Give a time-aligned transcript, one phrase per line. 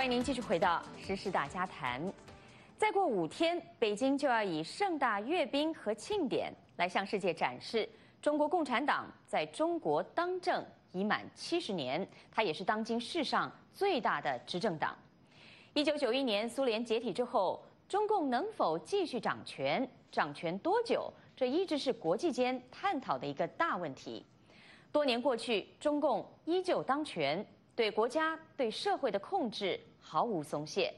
[0.00, 2.02] 欢迎您继续回到《时事大家谈》。
[2.78, 7.86] 再过五天，北京就要以盛大阅兵和庆典来向世界展示
[8.22, 14.96] 中国共产党在中国当政已满七十年，它也是当今世上最大的执政党。
[15.74, 19.86] 一九九一年苏联解体之后，中共能否继续掌权？
[20.10, 21.12] 掌权多久？
[21.36, 24.24] 这一直是国际间探讨的一个大问题。
[24.90, 27.46] 多年过去，中共依旧当权，
[27.76, 29.78] 对国家、对社会的控制
[30.10, 30.92] 毫无松懈。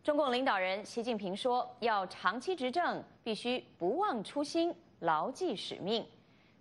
[0.00, 6.06] 中共领导人习近平说：“要长期执政，必须不忘初心，牢记使命。”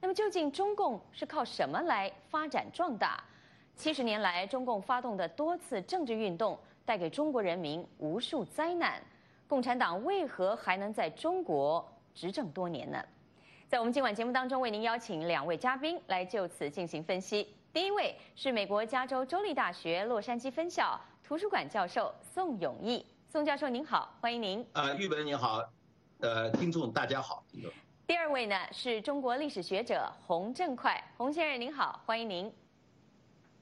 [0.02, 3.24] 那么，究竟中共是靠什么来发展壮大？
[3.76, 9.00] 七十年来，中共发动的多次政治运动，带给中国人民无数灾难。
[9.48, 13.06] 共产党为何还能在中国执政多年呢？
[13.68, 17.54] 在我们今晚节目当中，为您邀请两位嘉宾来就此进行分析。
[17.72, 21.00] 第一位是美国加州州立大学洛杉矶分校
[21.34, 23.04] 图书馆教授宋永毅。
[23.28, 24.64] 宋教授您好，欢迎您。
[24.74, 25.68] 呃，玉文您好，
[26.20, 27.44] 呃，听众大家好。
[28.06, 32.54] 第二位呢是中国历史学者洪正快，洪先生您好，欢迎您。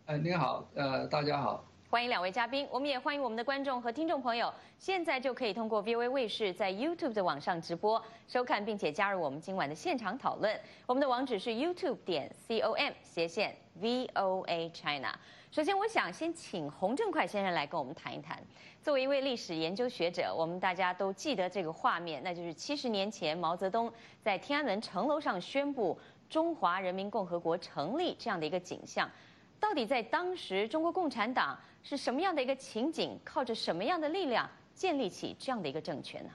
[0.06, 1.64] 呃，您好，呃，大家好。
[1.90, 10.60] 欢迎两位嘉宾，我们也欢迎我们的观众和听众朋友，现在就可以通过 VOA 卫视在 YouTube 的网上直播收看，并且加入我们今晚的现场讨论。
[10.86, 15.18] 我们的网址是 YouTube 点 com 斜线 VOA China。
[15.52, 18.42] 首先，我想先请洪正快先生来跟我们谈一谈。
[18.82, 23.92] 作为一位历史研究学者，我们大家都记得这个画面，那就是七十年前毛泽东
[24.24, 29.12] 在天安门城楼上宣布中华人民共和国成立这样的一个景象。
[29.60, 33.20] 到底在当时，中国共产党是什么样的一个情景？
[33.22, 36.30] 靠着什么样的力量建立起这样的一个政权呢？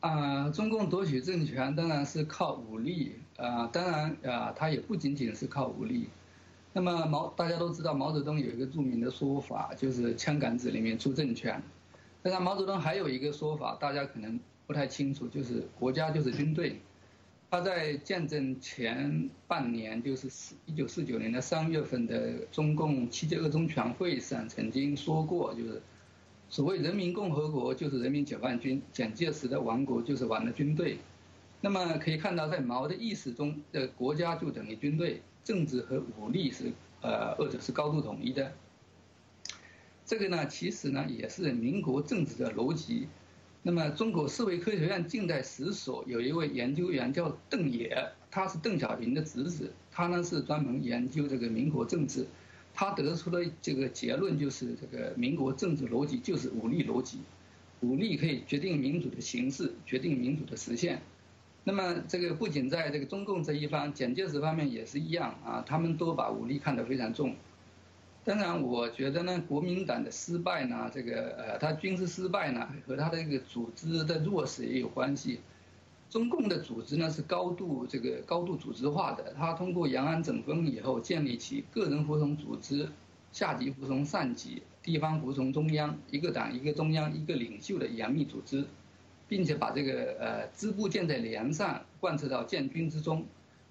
[0.00, 6.08] 啊，中共夺取政权当然是靠武力啊，当然啊，它也不仅仅是靠武力。
[6.72, 11.62] 那么毛大家都知道，毛泽东有一个著名的说法，就是“枪杆子里面出政权”。
[12.22, 16.80] 当然，毛泽东还有一个说法，大家可能不太清楚，就是“国家就是军队”。
[17.50, 25.82] 他在见证前半年，就是四一九四九年的三月份的中共七届二中全会上曾经说过，就是
[26.48, 30.96] 所谓人民共和国就是人民解放军，蒋介石的王国就是亡了军队。
[31.60, 38.52] 那么可以看到，在毛的意识中，的国家就等于军队，政治和武力是呃二者是高度统一的。
[40.04, 43.08] 这个呢，其实呢也是民国政治的逻辑。
[43.64, 52.26] 那么，中国社会科学院近代史所有一位研究员叫邓野，他是邓小平的侄子，他呢是专门研究这个民国政治，
[52.74, 57.20] 他得出的这个结论就是这个民国政治逻辑就是武力逻辑，
[57.82, 61.00] 武力可以决定民主的形式，决定民主的实现。
[61.64, 67.36] 那么，这个不仅在这个中共这一方，蒋介石方面也是一样啊，他们都把武力看得非常重。
[68.24, 75.40] 当然，我觉得呢，国民党的失败呢，这个呃，他军事失败呢，和他的这个组织的弱势也有关系。
[76.10, 82.88] 中共的组织呢是高度这个高度组织化的，他通过延安整风以后，建立起个人服从组织、
[83.32, 88.64] 下级服从上级、地方服从中央、一个党一个中央一个领袖的严密组织，
[89.32, 93.24] 并且把这个呃支部建在连上，贯彻到建军之中。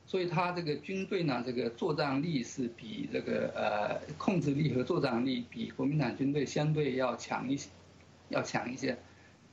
[0.07, 7.69] 所以他这个军队呢，这个作战力是比这个呃控制力和作战力比国民党军队相对要强一些，
[8.29, 8.97] 要强一些。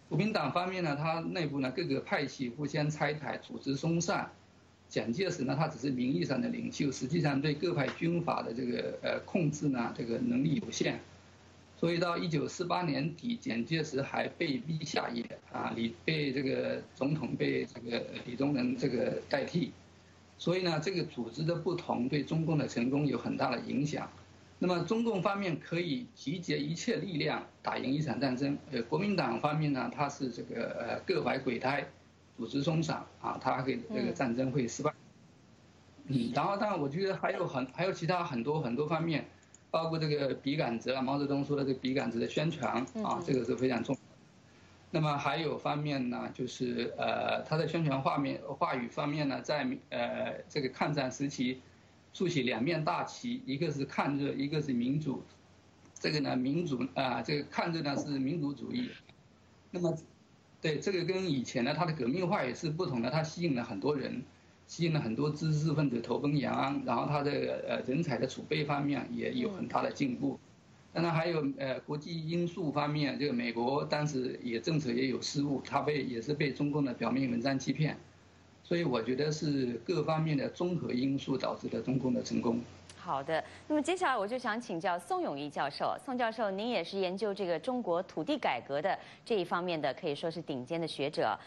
[0.08, 4.30] 国民党方面呢，它内部呢各个派系互相拆台，组织松散。
[4.88, 10.98] 蒋介石呢，他只是名义上的领袖，实际上对各派军阀的这个呃控制呢，这个能力有限。
[11.78, 19.72] 所以到一九四八年底，蒋介石还被逼下野啊，李被这个总统被这个李宗仁这个代替。
[20.36, 24.10] 所以呢，这个组织的不同对中共的成功有很大的影响。
[24.58, 31.86] 那么中共方面可以集结一切力量打赢一场战争，呃，国民党方面呢，他是这个呃各怀鬼胎，
[32.36, 34.92] 组织松散啊，他会这个战争会失败。
[36.06, 39.26] 嗯，然后当然我觉得还有很还有其他很多很多方面，
[39.78, 43.96] 包括这个笔杆子啊，毛泽东说的这个笔杆子的宣传啊，这个是非常重。
[44.90, 51.60] 那么还有方面呢，就是呃，他的宣传画面话语方面呢，在呃这个抗战时期，
[52.12, 55.22] 竖起两面大旗，一个是抗日，一个是民主。
[55.94, 58.90] 这个呢，民主啊，这个抗日呢是民族主义。
[59.70, 59.96] 那么，
[60.60, 64.24] 对这个跟以前呢，他的革命话也是不同的，他吸引了很多人，
[64.68, 67.30] 吸引了很多知识分子投奔延安，然后他的
[67.66, 70.38] 呃人才的储备方面也有很大的进步。
[70.92, 77.96] 当然还有呃国际因素方面，这个美国当时也政策也有失误，他被也是被中共的表面文章欺骗，
[78.62, 82.60] 所以我觉得是各方面的综合因素导致的中共的成功。
[82.96, 91.38] 好的，那么接下来我就想请教宋永毅教授，宋教授，您也是研究这个中国土地改革的这一方面的，可以说是顶尖的学者。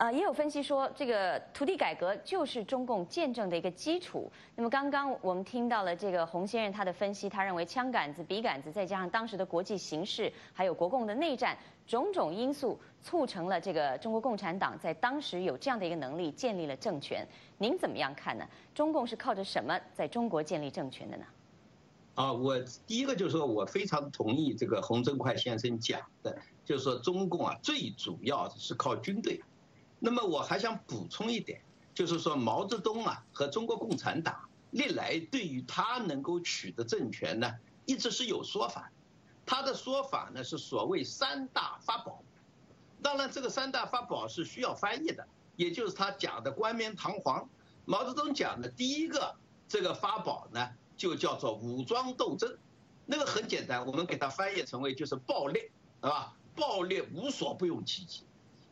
[0.00, 4.32] 呃，也有分析说，这个土地改革就是中共建政的一个基础。
[4.56, 11.54] 那么刚刚我们听到了这个洪先生他的分析，他认为枪杆子、笔杆子，再加上当时的国际形势，还有国共的内战，
[11.86, 17.22] 种种因素促成了这个中国共产党在当时有这样的一个能力建立了政权。
[17.58, 18.46] 您怎么样看呢？
[18.74, 21.24] 中共是靠着什么在中国建立政权的呢？
[22.14, 29.38] 啊，我第一个就是说我非常同意这个洪振快先生讲的，就是说中共啊最主要是靠军队。
[30.02, 31.60] 那么我还想补充一点，
[31.94, 37.52] 就是说毛泽东啊和中国共产党历来对于他能够取得政权呢，
[37.84, 38.90] 一直是有说法。
[39.44, 42.22] 他的说法呢是所谓三大法宝，
[43.02, 45.26] 当然这个三大法宝是需要翻译的，
[45.56, 47.48] 也就是他讲的冠冕堂皇。
[47.84, 49.34] 毛泽东讲的第一个
[49.68, 52.56] 这个法宝呢，就叫做武装斗争，
[53.04, 55.60] 那个很简单，我们给它翻译成为就是暴力，
[56.00, 56.34] 是吧？
[56.56, 58.22] 暴力无所不用其极。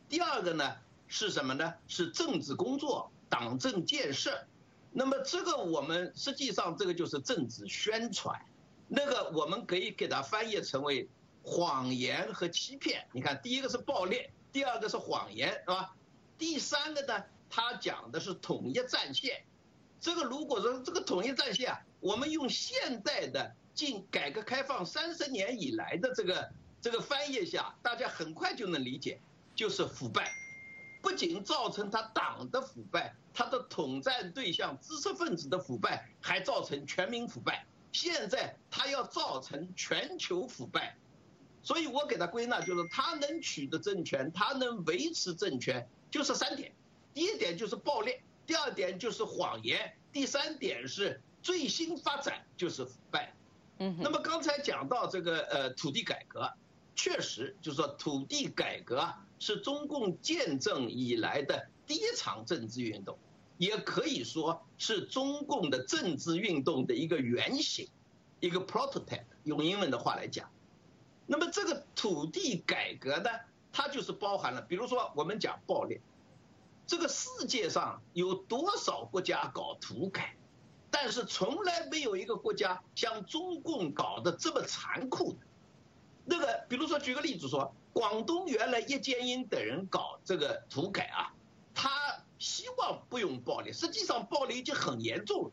[0.09, 0.77] 第二个呢？
[1.09, 1.75] 是什么呢？
[1.87, 4.47] 是政治工作、党政建设。
[4.93, 8.41] 那么这个我们实际上这个就是政治宣传。
[8.87, 11.09] 那个我们可以给它翻译成为
[11.43, 13.07] 谎言和欺骗。
[13.13, 15.95] 你看，第一个是暴力，第二个是谎言，是吧？
[16.39, 19.45] 第三个呢，他讲的是统一战线。
[20.01, 26.51] 这个如果说这个统一战线啊，我们用现代的近改革开放三十年以来的这个
[26.81, 29.21] 这个翻译下，大家很快就能理解，
[29.55, 30.31] 就是腐败。
[31.01, 37.65] 不仅造成他党的腐败，他的统战对象知识分子的腐败，还造成全民腐败。
[37.93, 40.97] 现在他要造成全球腐败，
[41.63, 46.73] 所以我给他归纳就是，他能取得政权，他能维持政权，就是三点：
[47.15, 48.17] 第一点就是暴力，
[48.47, 53.33] 第二点就是谎言，第三点是最新发展就是腐败。
[53.79, 56.53] 嗯，那么刚才讲到这个呃土地改革，
[56.95, 59.15] 确实就是说土地改革。
[59.39, 63.19] 是中共建政以来的第一场政治运动，
[63.57, 67.89] 也可以说是中共的政治运动的一个原型，
[68.41, 69.25] 一个 prototype。
[69.45, 70.51] 用英文的话来讲，
[71.27, 73.31] 那么这个土地改革呢，
[73.73, 76.01] 它就是包含了，比如说我们讲暴力，
[76.87, 80.37] 这个世界上有多少国家搞土改，
[80.91, 85.39] 但是从来没有一个国家像中共搞得这么残酷的。
[86.29, 87.73] 那个，比如说举个例子说。
[87.91, 91.35] 广东原来叶剑英等人搞这个土改啊，
[91.75, 91.91] 他
[92.39, 95.51] 希望不用暴力，实际上暴力已经很严重了，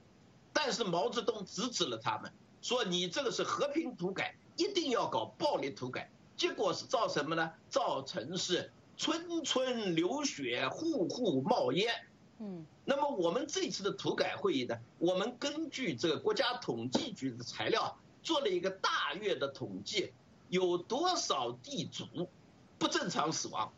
[0.53, 2.31] 但是毛泽东制止了他们，
[2.61, 7.51] 说你这个是和平土改，一定要搞暴力土改，结果是造什么呢？
[7.67, 11.91] 造成是村村流血，户户冒烟。
[12.37, 20.13] 嗯，那么我们这次的土改会议呢，我们根据这个国家统计局的材料做了一个大月的统计。
[20.49, 22.29] 有多少地主
[22.77, 23.73] 不正常死亡，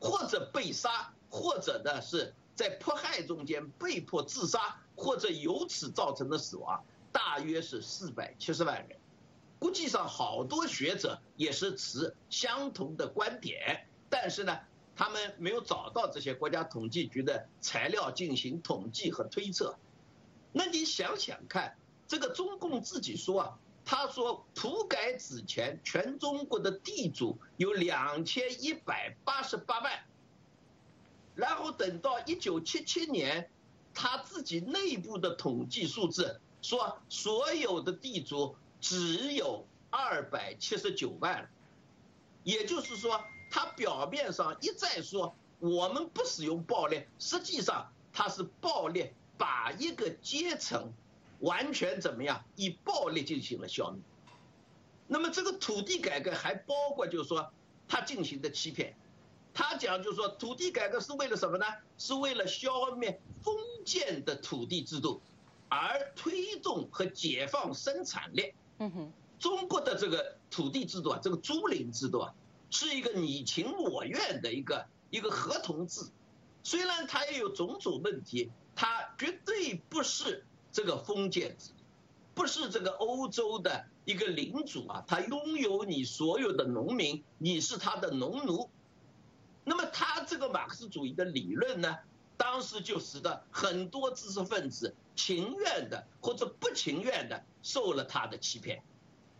[0.00, 8.98] 或者被杀，或者呢是在迫害中间被迫自杀，或者由此造成的死亡，大约是四百七十万人。
[9.58, 14.58] 估计上好多学者也是持相同的观点，但是呢，
[14.94, 19.76] 他们没有找到这些国家统计局的材料进行统计和推测。
[20.52, 21.76] 那你想想看，
[22.06, 23.58] 这个中共自己说啊。
[23.84, 29.92] 他说，土改之前，全中国的地主有两千一百八十八万。
[31.34, 33.50] 然后等到一九七七年，
[33.92, 41.50] 他自己内部的统计数字说，所有的地主只有二百七十九万。
[42.44, 50.92] 也就是说，他表面上一再说我们不使用暴力，实际上他是暴力把一个阶层。
[51.42, 52.42] 完全怎么样？
[52.56, 54.00] 以暴力进行了消灭。
[55.06, 57.52] 那么这个土地改革还包括，就是说
[57.86, 58.96] 他进行的欺骗。
[59.54, 61.66] 他讲就是说，土地改革是为了什么呢？
[61.98, 65.20] 是为了消灭封建的土地制度，
[65.68, 68.54] 而推动和解放生产力。
[68.78, 69.12] 嗯哼。
[69.38, 72.32] 中国的这个土地制度啊，这个租赁制度啊，
[72.70, 76.00] 是一个你情我愿的一个一个合同制。
[76.62, 80.46] 虽然它也有种种问题，它绝对不是。
[80.72, 81.70] 这个封建制，
[82.34, 88.68] 不是这个欧洲的一个领主啊，他拥有你所有的农民，你是他的农奴。
[89.64, 91.98] 那么他这个马克思主义的理论呢，
[92.36, 98.82] 当时就使得很多知识分子情愿的或者不情愿的受了他的欺骗。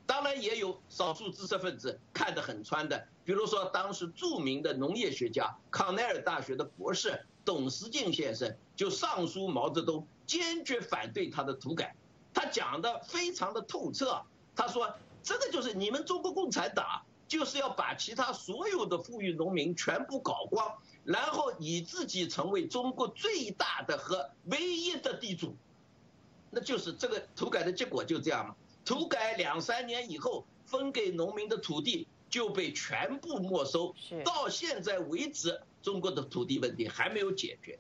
[0.05, 11.95] 当然也有少数知识分子看得很穿的，比如说当时著名的农业学家康奈尔大学的博士董时敬先生就上书毛泽东，坚决反对他的土改。
[12.35, 14.23] 他讲的非常的透彻，
[14.57, 25.55] 他说这个就是你们中国共产党就是要把其他所有的富裕农民全部搞光，然后以自己成为中国最大的和唯一的地主，
[26.51, 28.57] 那就是这个土改的结果就这样嘛。
[28.85, 33.95] 土改两三年以后，分给农民的土地就被全部没收，
[34.25, 37.79] 到现在为止，中国的土地问题还没有解决。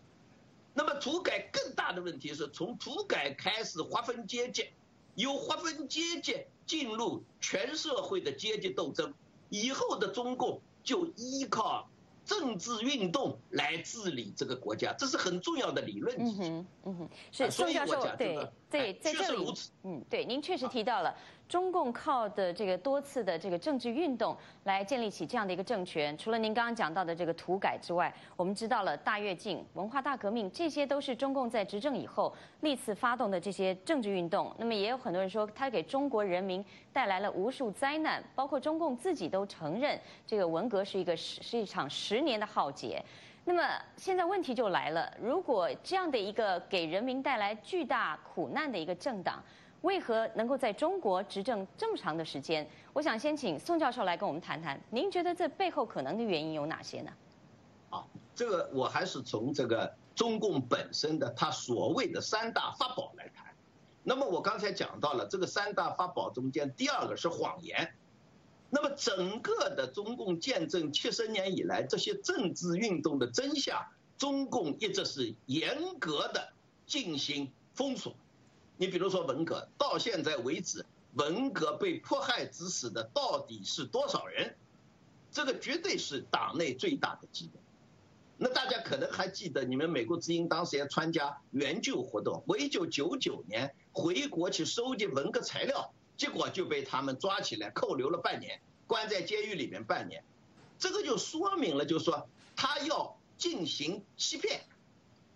[0.74, 4.66] 那么土改更大的问题是从土改开始划分阶级，
[5.14, 9.12] 由划分阶级进入全社会的阶级斗争，
[9.50, 11.88] 以后的中共就依靠
[12.24, 16.16] 政治运动来治理这个国家，这是很重要的理论。
[16.18, 21.14] 嗯哼，嗯哼，是宋教授对，对在这里，嗯，对，您确实提到了。
[21.52, 34.50] 中共靠的这个多次的这个政治运动来建立起这样的一个政权，除了您刚刚讲到的这个土改之外，我们知道了大跃进、文化大革命，这些都是中共在执政以后历次发动的这些政治运动。
[34.56, 43.04] 那么也有很多人说，它给中国人民带来了无数灾难，包括中共自己都承认，这个文革是一个是是一场十年的浩劫。
[43.44, 43.62] 那么
[43.98, 49.42] 现在问题就来了，如果这样的一个给人民带来巨大苦难的一个政党，
[49.82, 52.66] 为何能够在中国执政这么长的时间？
[52.92, 57.12] 我想先请宋教授来跟我们谈谈，您觉得这背后可能的原因有哪些呢？
[57.90, 63.46] 啊，这个我还是从这个中共本身的他所谓的三大法宝来谈。
[64.04, 67.92] 那么我刚才讲到了这个三大法宝中间，第二个是谎言。
[68.70, 73.84] 那么整个的中共建政七十年以来，这些政治运动的真相，
[74.16, 76.52] 中共一直是严格的
[76.86, 78.14] 进行封锁。
[78.76, 84.56] 你比如说文革，到现在为止，文革被迫害致死的到底是多少人？
[85.30, 87.62] 这个绝对是党内最大的基本。
[88.38, 100.24] 那大家可能还记得，你们美国之音当时也参加援救活动，我一九九九年回国去收集文革材料，结果就被他们抓起来扣留了半年，关在监狱里面半年。
[100.78, 104.64] 这个就说明了，就是说他要进行欺骗。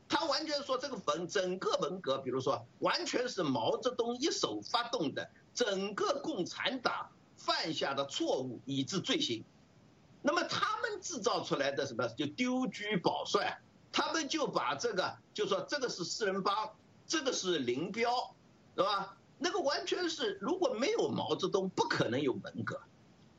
[0.08, 9.44] 他完全说这个文整个文革，比如说完全是毛泽东一手发动的，整个共产党犯下的错误以致罪行。
[10.22, 13.60] 那么他们制造出来的什么就丢车保帅，
[13.90, 16.70] 他们就把这个就说这个是四人帮，
[17.08, 18.32] 这个是林彪，
[18.76, 19.16] 是吧？
[19.38, 22.80] 那个完全是如果没有毛泽东，不可能有文革。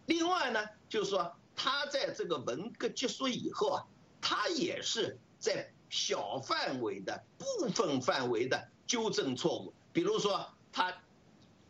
[0.05, 0.59] 另外呢，
[0.89, 3.86] 就是说他在这个文革结束以后啊，
[4.19, 5.71] 他也是在。
[5.89, 10.94] 小范围的部分范围的纠正错误，比如说他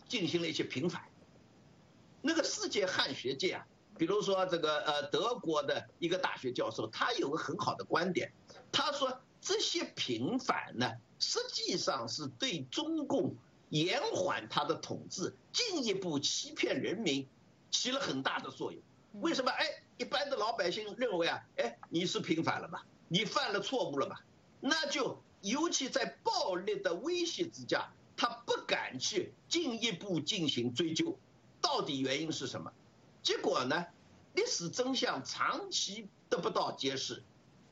[0.08, 1.04] 进行了一些平反。
[2.22, 8.32] 那个世界汉学界啊，比如说这个呃德国的一个大学教授，他有个很好的观点，
[8.72, 13.36] 他说这些平反呢，实际上是对中共
[13.70, 17.28] 延缓他的统治、进一步欺骗人民
[17.72, 18.82] 起了很大的作用。
[19.22, 19.52] 为什么？
[19.52, 19.66] 哎，
[19.98, 22.86] 一般的老百姓认为啊，哎，你是平反了吧？
[23.08, 24.22] 你犯了错误了吧？
[24.60, 31.18] 那就尤其在暴力的威胁之下，他不敢去进一步进行追究，
[31.62, 32.72] 到底原因是什么？
[33.22, 33.86] 结果呢？
[34.34, 37.24] 历史真相长期得不到揭示，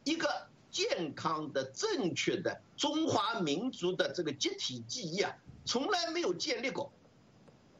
[0.03, 6.91] 一个健康的、正确的中华民族的这个集体记忆啊，从来没有建立过。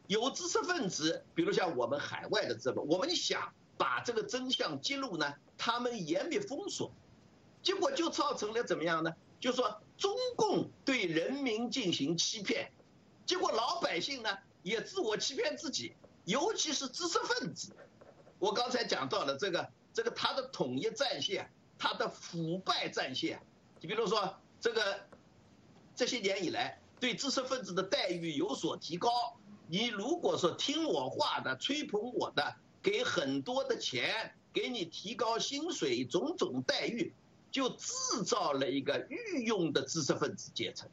[0.07, 6.91] 有知识分子，比如像我们海外的这个，我们想把这个真相揭露呢，他们严密封锁。
[7.65, 9.11] 结果就造成了怎么样呢？
[9.39, 12.71] 就说中共对人民进行欺骗，
[13.25, 14.29] 结果老百姓呢
[14.61, 15.95] 也自我欺骗自己，
[16.25, 17.75] 尤其是知识分子。
[18.37, 23.41] 我刚才讲到了这个这个他的统一战线，他的腐败战线。
[23.81, 24.99] 你比如说这个
[25.95, 29.09] 这些年以来对知识分子的待遇有所提高，
[29.67, 37.11] 你如果说听我话的、吹捧我的，给很多的钱，给你提高薪水，种种待遇。
[37.55, 40.89] 就制造了一个御用的知识分子阶层，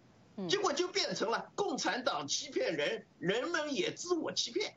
[0.49, 4.73] 结果就变成了共产党欺骗人，人们也自我欺骗，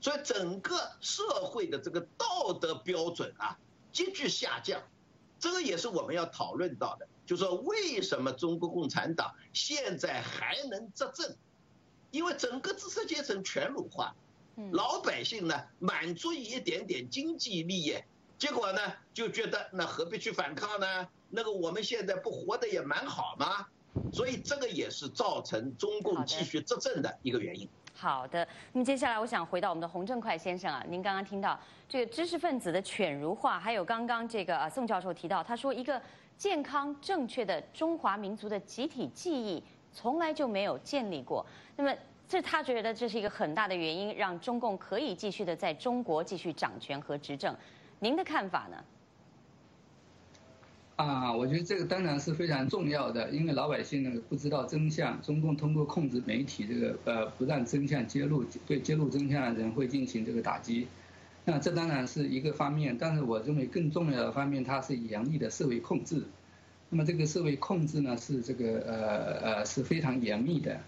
[0.00, 3.58] 所以整个社会的这个道德标准啊
[3.92, 4.82] 急剧下降，
[5.38, 11.36] 这个也是我们要讨论到的，就说为什么中国共产党现在还能执政？
[12.10, 14.16] 因为整个知识阶层全乳化，
[14.72, 17.98] 老百姓呢满足于一点点经济利益。
[18.40, 18.80] 结果呢，
[19.12, 21.06] 就觉得那何必去反抗呢？
[21.28, 23.66] 那个我们现在不活得也蛮好吗？
[24.10, 27.68] 所以这个也是造成中共继续执政的一个原因。
[27.94, 36.00] 好的，那么接下来我想回到我们的洪正快先生啊，您刚刚听到这个知识分子的犬儒化，还有刚刚这个宋教授提到，他说一个
[36.38, 41.44] 健康正确的中华民族的集体记忆从来就没有建立过。
[41.76, 41.94] 那么，
[42.26, 47.54] 这他觉得这是一个很大的原因，让中共可以继续的在中国继续掌权和执政。
[48.00, 48.82] 您的看法呢？
[50.96, 60.88] 啊，我觉得这个当然是非常重要的，因为老百姓呢不知道真相，中共通过控制媒体这个呃不让真相揭露，对揭露真相的人会进行这个打击。
[61.44, 66.24] 那这当然是一个方面，但是我认为更重要的方面，它是严厉的社会控制。
[66.88, 70.80] 那么这个社会控制呢，是这个呃呃是非常严密的。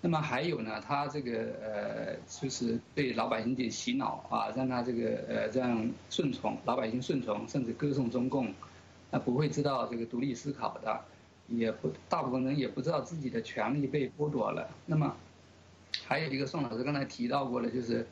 [0.00, 8.52] 那么还有呢，他这个呃就是被老百姓给洗脑啊，让他这个呃这样顺从老百姓顺从，甚至歌颂中共，
[9.10, 11.00] 那不会知道这个独立思考的，
[11.48, 14.68] 也不大部分人也不知道自己的权利被剥夺了。
[14.86, 15.14] 那么
[16.06, 18.06] 还有一个宋老师刚才提到过的，就是。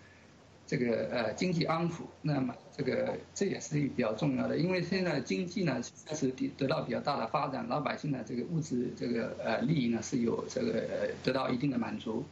[0.69, 12.23] 这个呃经济安抚，那么这个这也是比较重要的，因为现在经济呢开始得得到比较大的发展，老百姓的这个物质这个呃利益呢是有这个得到一定的满足，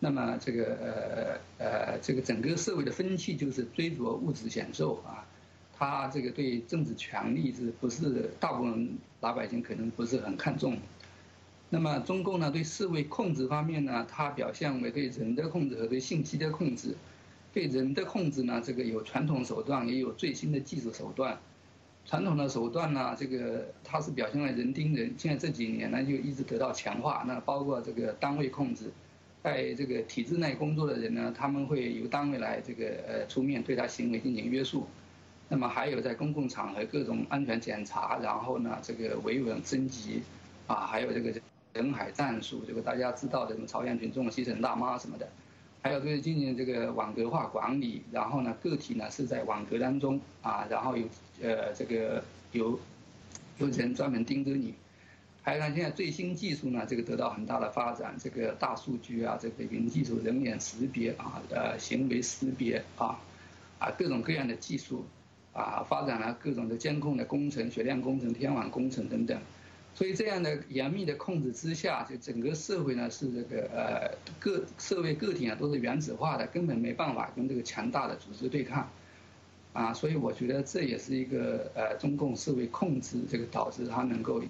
[0.00, 5.24] 那么这个呃呃这个整个社会的风气就是追逐物质享受啊，
[5.78, 10.76] 他这个对政治权利是不是大部分老百姓可能不是很看重，
[11.70, 16.96] 那么中共呢对社会控制方面呢，它表现为对人的控制和对信息的控制。
[17.52, 21.38] 对人的控制呢，这个有传统手段，也有最新的技术手段。
[22.04, 27.24] 传统的手段呢，这个它是表现为人盯人，现在这几年呢就一直得到强化。
[27.26, 28.90] 那包括这个单位控制，
[29.42, 34.86] 在这个体制内工作的人呢，他们会由单位来这个呃出面对他行为进行约束。
[35.50, 40.22] 那么还有在公共场合各种安全检查，然后呢这个维稳升级，
[40.66, 41.32] 啊还有这个
[41.74, 45.28] 人海战术，这个大家知道的什么朝阳群众、西城大妈什么的。
[45.80, 51.06] 还有就是进行这个网格化管理，然后呢，个体呢是在网格当中啊，然后有
[51.40, 52.78] 呃这个有
[53.58, 54.74] 有人专门盯着你。
[55.42, 63.18] 还有呢，现在最新技术呢，这个得到很大的发展，这个大数据啊，这个云技术、人脸识别啊，呃行为识别啊，
[63.78, 65.06] 啊各种各样的技术
[65.52, 69.40] 啊，发展了各种的监控的工程、血量工程、天网工程等等。
[69.98, 74.08] 所以这样的严密的控制之下，就整个社会呢是这个呃
[74.38, 78.88] 个社会个体啊都是原子化的，根本没办法跟这个强大的组织对抗。
[79.74, 84.40] 啊，所以我觉得这也是一个呃中共社会控制这个导致它能够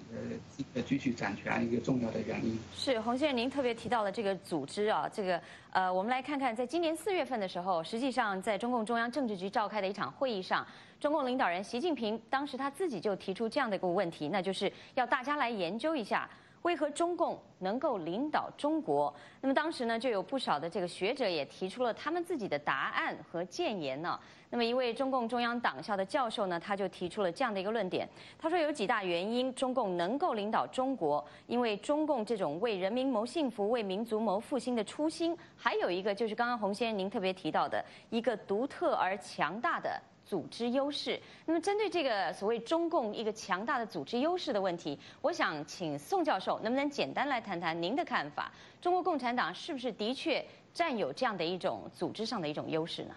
[0.73, 2.57] 呃继续掌权一个重要的原因。
[2.75, 5.39] 是洪先生，您特别提到了这个组织啊，这个
[5.71, 10.65] 呃，我们来看看，在今年四月份的时候，实际上在中共中央政治局召开的一场会议上，
[10.99, 16.29] 中共领导人习近平当时他自己就提出这样的一个问题，那就是要大家来研究一下。
[16.63, 19.13] 为何中共能够领导中国？
[19.39, 24.19] 那么当时呢，就有不少的这个学者也提出了他们自己的答案和建言呢。
[24.49, 28.05] 那么一位中共中央党校的教授呢，他就提出了这样的一个论点。
[28.37, 39.89] 他说有几大原因，中共能够领导中国，因为中共这种为人民谋幸福、为民族谋复兴的初心，还有一个就是刚刚洪先生您特别提到的一个独特而强大的。
[40.29, 41.19] 组织优势。
[41.47, 48.51] 那么，针对这个所谓中共一个强大的组织优势的问题，我想请宋教授能不能简单来谈谈您的看法？
[48.79, 53.15] 中国共产党是不是的确占有这样的一种组织上的一种优势呢？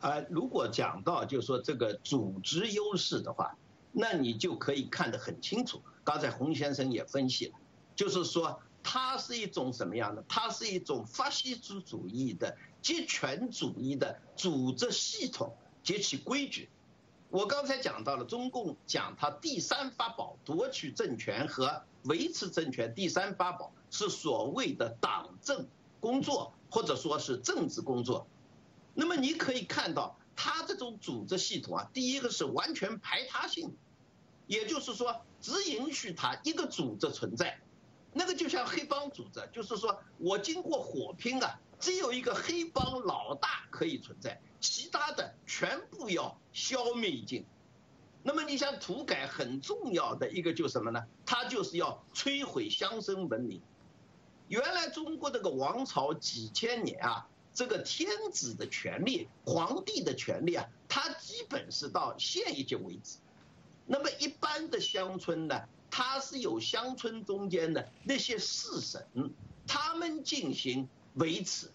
[0.00, 3.56] 呃，如果讲到就是说这个组织优势的话，
[3.90, 5.80] 那你就可以看得很清楚。
[6.04, 7.54] 刚才洪先生也分析了，
[7.96, 10.22] 就是说它是一种什么样的？
[10.28, 15.56] 它是一种法西斯主义的集权主义的组织系统。
[15.82, 16.68] 及其规矩，
[17.30, 25.66] 我刚才讲到了中共讲他第三法宝夺取政权和维持政权，第三法宝是所谓的党政
[26.00, 28.26] 工作或者说是政治工作。
[28.94, 33.74] 那么你可以看到，他这种组织系统啊，第一个是完全排他性，
[34.46, 37.60] 也就是说只允许他一个组织存在，
[38.12, 44.40] 那个就像黑帮组织，就是说我经过火拼啊，只有一个黑帮老大可以存在。
[44.60, 47.44] 其他的全部要消灭尽。
[48.22, 51.02] 那么你像土改很重要的一个就是什么呢？
[51.24, 53.62] 它就是要摧毁乡绅文明。
[54.48, 63.18] 原来中国这个王朝几千年啊，这个天子的权利、皇帝的权利啊，它基本是到县一级为止。
[63.86, 69.30] 那么一般的乡村呢，它是由乡村中间的那些士绅，
[69.66, 71.70] 他们进行维持。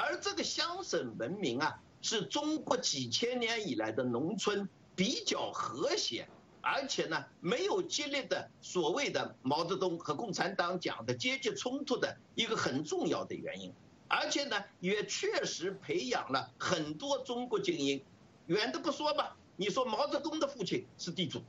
[0.00, 6.28] 而这个乡省文明啊，是中国几千年以来的农村比较和谐，
[6.60, 13.72] 而且呢没有激烈的所谓的毛泽东和共产党讲的阶级冲突的一个很重要的原因，
[14.06, 18.00] 而且呢也确实培养了很多中国精英。
[18.46, 21.42] 远的不说吧，你说毛泽东的父亲是地主，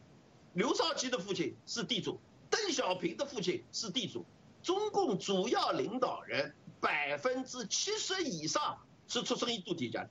[0.54, 4.26] 刘少奇的父亲是地主，邓小平的父亲是地主，
[4.64, 10.10] 中共主要领导人百分之七十以上是出生于土地家庭。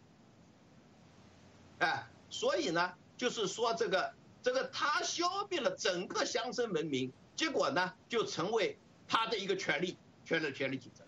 [1.79, 11.07] 哎，所以呢，就是说这个这个他消灭了整个乡村文明，结果呢就成为他的一个权利，权力权力竞争。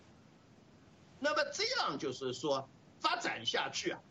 [1.19, 2.67] 那么这样就是说
[2.99, 4.01] 发展下去啊，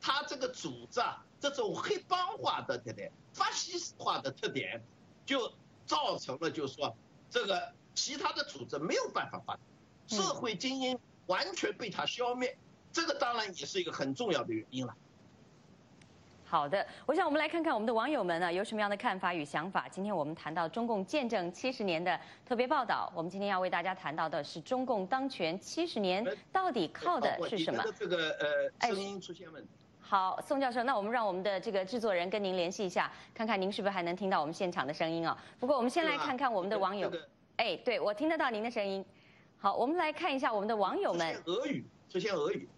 [0.00, 4.82] 他这个组织啊，这种黑帮化的特点、法西斯化的特点，
[5.26, 5.52] 就
[5.84, 6.96] 造成了就是说
[7.28, 9.62] 这个其他的组织没有办法发展，
[10.06, 12.56] 社会精英完全被他消灭，
[12.92, 14.94] 这个当然也是一个很重要的原因了。
[16.48, 19.88] 好的，我想我们来看看我们的网友们呢有什么样的看法与想法。
[19.88, 27.82] 今天我们谈到中共建政七十年的特别报道，我们今天要为大家谈到的是中共当权七十年到底靠的是什么？
[27.98, 29.68] 这个呃声音出现问题。
[30.00, 35.36] 好，宋教授，那我们让我们的这个制作人跟您联系一下，看看您是不是还能听到我们现场的声音啊？
[35.58, 37.10] 不过我们先来看看我们的网友。
[37.56, 39.04] 哎，对我听得到您的声音。
[39.58, 41.42] 好，我们来看一下我们的网友们。
[41.46, 42.68] 俄语，这些俄语。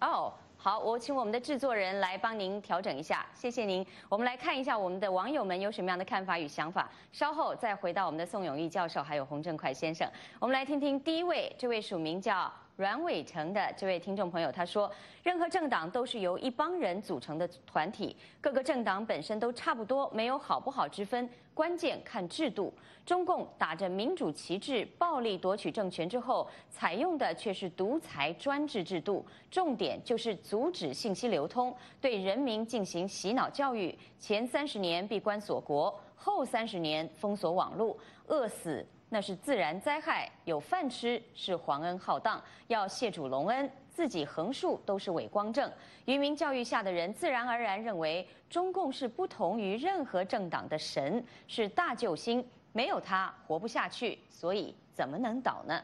[0.00, 0.32] 哦。
[0.56, 3.86] 好，我请我们的制作人来帮您调整一下，谢谢您。
[4.08, 10.10] 我们来看一下我们的网友们有什么样的看法与想法，稍后再回到我们的宋永义教授还有洪振快先生。
[10.38, 12.50] 我们来听听第一位，这位署名叫。
[12.76, 14.90] 阮伟成的这位听众朋友他说
[15.22, 22.74] ：“任何政党都是由一帮人组成的团体，各个政党本身都差不多，没有好不好之分，关键看制度。
[23.06, 33.96] 中共打着民主旗帜，暴力夺取政权之后，采用的却是独裁专制制度，重点就是阻止信息流通，对人民进行洗脑教育。
[34.18, 38.84] 前三十年闭关锁国，后三十年封锁网络，饿死。”
[39.14, 45.70] 那是自然灾害，有饭吃是皇恩浩荡，要谢主隆恩，自己横竖都是伪光正。
[46.06, 55.80] 愚民教育下的人，自然而然认为中共是不同于任何政党的神，是大救星，没有他活不下去，所以怎么能倒呢？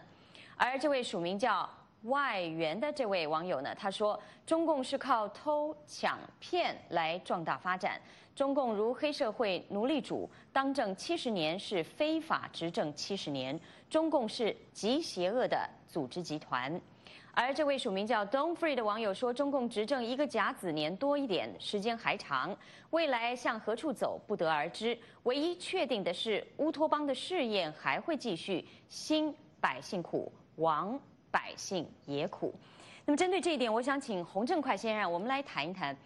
[0.56, 1.70] 而这位署名叫
[2.02, 8.00] 外援的这位网友呢，他说中共是靠偷抢骗来壮大发展。
[8.34, 16.80] 中共如黑社会、奴隶主当政七十年是非法执政七十年，中共是极邪恶的组织集团。
[17.32, 22.56] 而这位署名叫 Don Free 的网友说，中共执政一个甲子年多一点，时间还长，
[22.90, 24.98] 未来向何处走不得而知。
[25.22, 30.98] 唯一确定的是，乌托邦的试验还会继续，兴百姓苦，亡
[31.30, 32.52] 百姓也苦。
[33.04, 35.96] 那么针对这一点，我想请洪正快先生，我们来谈一谈。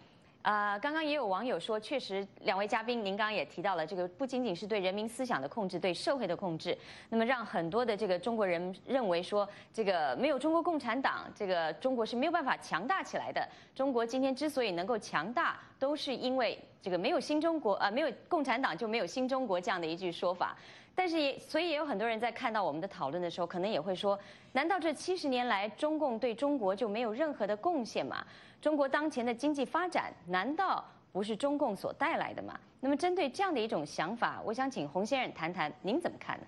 [0.45, 6.77] 啊，刚刚也有网友说，确实两位嘉宾，您刚刚也提到了，这个不仅仅是对人民思想的控制，对社会的控制，
[7.09, 13.43] 那么让很多的这个中国人认为说，这个没有中国共产党，这个中国是没有办法强大起来的。
[13.73, 20.55] 中国今天之所以能够强大，都是因为这个没有新中国，呃，没有共产党就没有新中国这样的一句说法。
[20.95, 24.17] 但是也，所以也有很多人在看到我们的讨论的时候，可能也会说，
[24.53, 28.25] 难道这七十年来中共对中国就没有任何的贡献吗？
[28.61, 32.57] 中国当前的经济发展难道不是中共所带来的吗？
[32.79, 36.47] 那么针对这样的一种想法，我想请洪先生谈谈，您怎么看呢？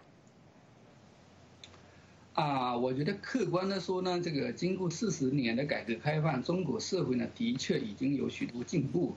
[2.34, 9.14] 啊，我觉得客观的说呢，这个经过四十年的改革开放，中国社会呢的确已经有许多进步。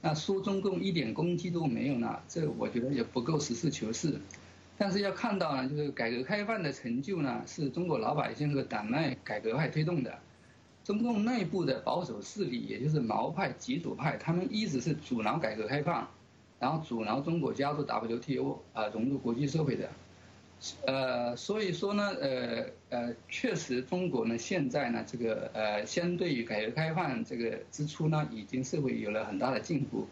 [0.00, 4.18] 那说中共一点功绩都没有呢，这我觉得也不够实事求是。
[4.82, 10.18] 但是要看到呢，就是改革开放的成就呢，是中国老百姓和党内改革派推动的。
[10.82, 16.08] 中共内部的保守势力，也就是毛派、极左派，他们一直是阻挠改革开放，
[16.58, 19.90] 然后阻挠中国加入 WTO 啊，融入国际社会的。
[20.86, 30.06] 呃，所以说呢，呃呃，确实中国呢现在呢这个呃，相对于改革开放这个之初呢，已经社会有了很大的进步，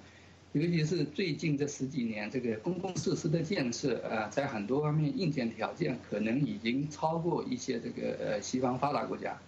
[0.53, 9.39] 尤其是最近这十几年，这个公共设施的建设啊，在很多方面硬件条件可能已经超过一些这个呃西方发达国家。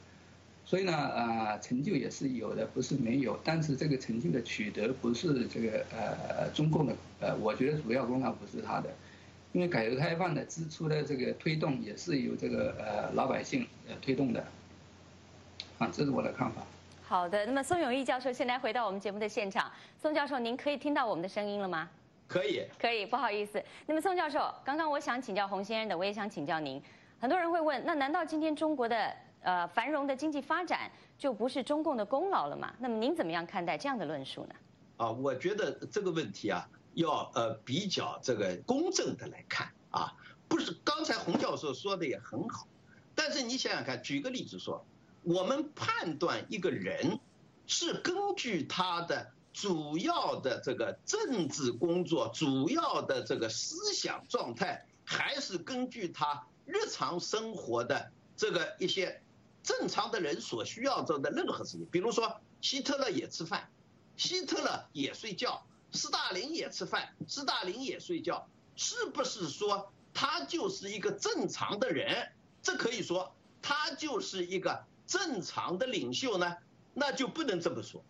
[0.67, 3.41] 所以呢，呃，成就也是有的，不是没有。
[3.43, 8.91] 但是这个成就的取得不是这个呃中共的，呃，我觉得主要功劳不是他的，
[9.53, 14.47] 因为改革开放的支出的这个推动也是由这个呃老百姓呃推动的，
[15.79, 16.63] 啊，这是我的看法。
[17.11, 19.69] 好的，那么宋永毅教授现在回到我们节目的现场，
[20.01, 21.91] 宋教授，您可以听到我们的声音了吗？
[22.29, 23.61] 可以，可以，不好意思。
[23.85, 26.81] 那么宋教授，刚刚我想请教洪先生的，我也想请教您。
[27.19, 29.13] 很多人会问，那难道今天中国的？
[29.43, 32.73] 呃，繁荣的经济发展就不是中共的功劳了吗？
[32.79, 34.55] 那么您怎么样看待这样的论述呢？
[34.99, 40.15] 啊，我觉得这个问题啊，要呃比较这个公正的来看啊，
[40.47, 42.69] 不是刚才洪教授说的也很好，
[43.17, 44.85] 但是你想想看，举个例子说，
[45.23, 47.21] 我们判断一个人
[47.67, 59.23] 是根据他的主要的这个政治工作，主要的这个思想状态，还是根据他日常生活的这个一些
[59.63, 61.87] 正常的人所需要做的任何事情。
[61.91, 63.69] 比如说，希特勒也吃饭，
[64.17, 72.33] 希特勒也睡觉，斯大林也吃饭，斯大林也睡觉，是不是说他就是一个正常的人？
[72.63, 76.57] 这可以说他就是一个正常的领袖呢？
[76.95, 78.01] 那就不能这么说。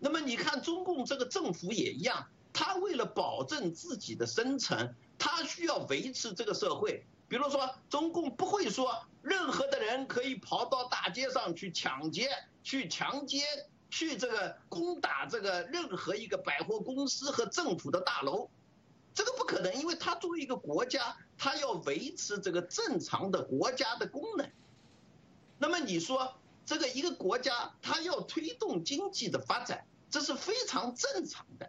[0.00, 7.06] 那么你看，中共这个政府也一样，他为了保证自己的生存，他需要维持这个社会。
[7.28, 12.28] 比如说，中共不会说任何的人可以跑到大街上去抢劫、
[12.64, 13.44] 去强奸、
[13.88, 18.50] 去这个攻打这个任何一个百货公司和政府的大楼，
[19.14, 24.50] 这个不可能，因为他作为一个国家，他要维持这个正常的国家的功能。
[25.58, 26.34] 那么你说，
[26.66, 29.86] 这个一个国家，它要推动经济的发展。
[30.10, 31.68] 这是非常正常的，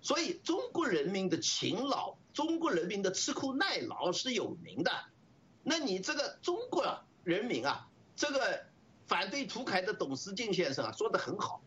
[0.00, 4.90] 所以中国人民的勤劳，中国人民的吃苦耐劳是有名的。
[5.62, 8.64] 那你这个中国人民啊，这个
[9.06, 11.60] 反对土改的董思静先生啊说的很好，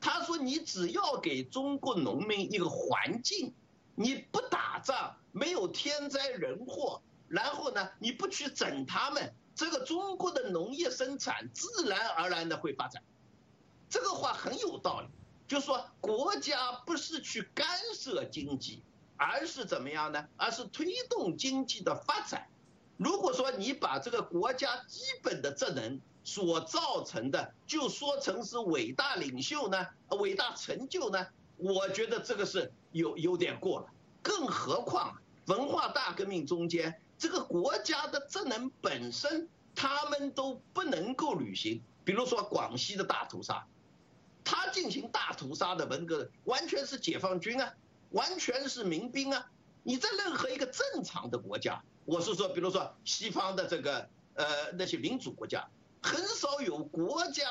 [0.00, 3.52] 他说你只要给中国农民一个环境，
[3.96, 13.02] 你不打仗，没有天灾人祸，然后呢你不去整他们，这个中国的农业生产自然而然的会发展。
[13.88, 15.08] 这个话很有道理。
[15.48, 18.82] 就说国家不是去干涉经济，
[19.16, 20.28] 而是怎么样呢？
[20.36, 22.48] 而是推动经济的发展。
[22.96, 29.86] 如果说你把这个国家基本的职能所造成的，就说成是伟大领袖呢，
[30.18, 31.24] 伟大成就呢，
[31.56, 33.86] 我觉得这个是有有点过了。
[34.22, 35.16] 更何况
[35.46, 41.82] 文化大革命中间，这个国家的职能本身他们都不能够履行。
[42.04, 43.66] 比如说广西的大屠杀。
[44.48, 47.74] 他进行大屠杀的文革，完全是解放军啊，
[48.10, 49.50] 完全是民兵啊。
[49.82, 55.66] 你在任何一个正常的国家，我是说，比如说西方的这个呃那些民主国家，
[56.00, 57.42] 很少有国家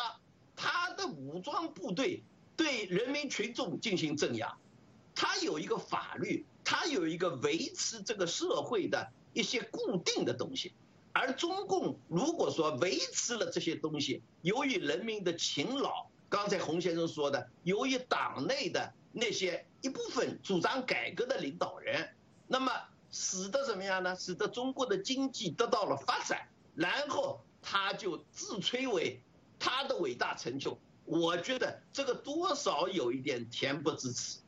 [0.56, 2.24] 他的武装部队
[2.56, 4.58] 对人民群众进行镇压，
[5.14, 10.74] 他有一个法律，他有一个维持这个社会的一些固定的东西。
[11.14, 16.08] 而中共如果说维持了这些东西，由于人民的勤劳。
[16.28, 22.10] 刚才洪先生说的，由于党内的那些一部分主张改革的领导人，
[22.48, 22.72] 那么
[23.12, 24.16] 使得怎么样呢？
[24.16, 29.22] 使得中国的经济得到了发展，然后他就自吹为
[29.60, 30.78] 他的伟大成就。
[31.06, 34.40] 我觉得这个多少有一点恬不知耻。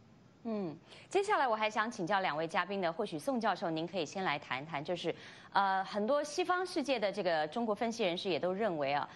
[0.50, 0.74] 嗯，
[1.10, 5.14] 接下来我还想请教两位嘉宾呢，或许宋教授您可以先来谈谈，就是
[5.52, 9.08] 呃，很多西方世界的这个中国分析人士也都认为啊。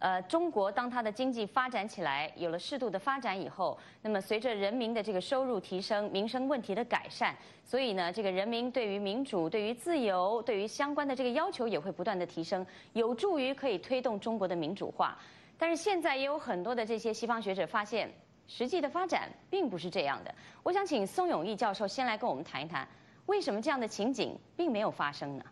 [0.00, 15.16] 呃，中国当它的经济发展起来，有了适度的发展以后，那么随着人民的这个收入提升，民生问题的改善，所以呢，这个人民对于民主、对于自由、对于相关的这个要求也会不断的提升，有助于可以推动中国的民主化。
[15.56, 18.10] 但是现在也有很多的这些西方学者发现，
[18.50, 20.34] 实际的发展并不是这样的。
[20.64, 22.86] 我想请宋永义教授先来跟我们谈一谈，
[23.26, 25.44] 为什么这样的情景并没有发生呢？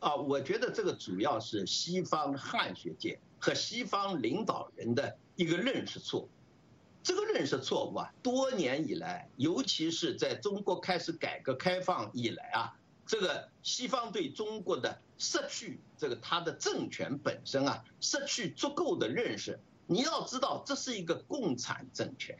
[0.00, 3.18] 啊，我觉得这个主要是西方汉学界。
[3.40, 6.28] 和西方领导人的一个认识错误，
[7.04, 12.74] 这个认识错误啊，多年以来，尤其是在中国开始改革开放以来啊，
[13.06, 19.60] 这个西方对中国的失去这个它的政权本身啊，失去足够的认识。
[19.90, 22.38] 你要知道，这是一个共产政权，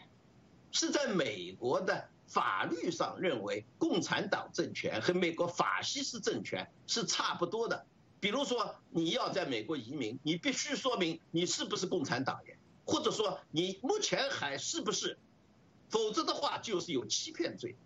[0.71, 7.87] 是在美国的法律上认为共产党政权和美国法西斯政权是差不多的。
[8.21, 15.17] 比如说，你要在美国移民，你必须说明你是不是共产党员，或者说你目前还是不是，
[15.89, 17.77] 否则的话就是有欺骗罪。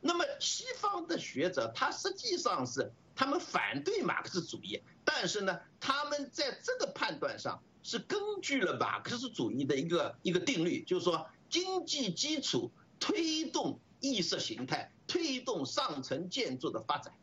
[0.00, 17.14] 那么西方的学者他实际上是他们反对马克思主义，但是呢，他们在这个判断上是根据了马克思主义的一个一个定律，就是说经济基础推动意识形态，推动上层建筑的发展。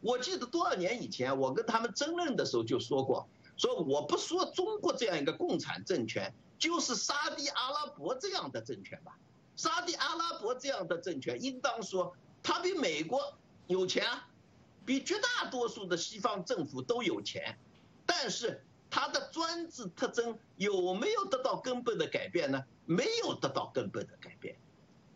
[0.00, 9.18] 我记得多少年以前，我跟他们争论的时候就说过，说我不说中国这样一个共产政权，就是沙地阿拉伯这样的政权吧。
[9.56, 14.04] 沙地阿拉伯这样的政权，应当说它比美国有钱，
[14.84, 17.58] 比绝大多数的西方政府都有钱，
[18.04, 18.62] 但是
[18.96, 22.64] 它的专制特征有没有得到根本的改变呢？
[22.86, 24.56] 没有得到根本的改变，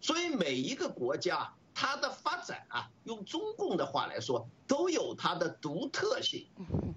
[0.02, 1.50] 所以每一个国家。
[1.72, 6.46] 它的发展啊，用中共的话来说，都有它的独特性。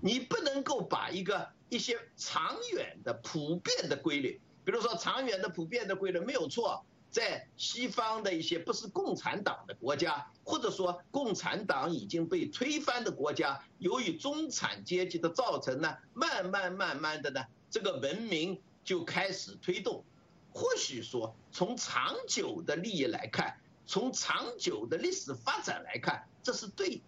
[0.02, 20.04] 你不能够把一个一些长远的、普遍的规律，比如说长远的普遍的规律没有错，在西方的一些不是共产党的国家，或者说共产党已经被推翻的国家，由于中产阶级的造成呢，慢慢慢慢的呢，这个文明就开始推动。
[20.52, 27.00] 或许说从长久的利益来看，从长久的历史发展来看，这是对。